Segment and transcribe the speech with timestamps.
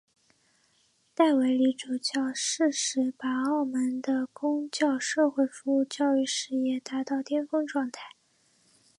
[1.13, 8.05] 戴维理主教适时把澳门的公教社会服务教育事业达到巅峰状态。